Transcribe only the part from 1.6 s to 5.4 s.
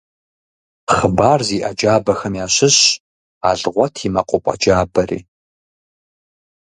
джабэхэм ящыщщ «Алгъуэт и мэкъупӏэ джабэри».